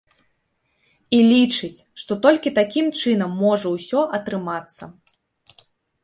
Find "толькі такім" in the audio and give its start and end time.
2.23-2.85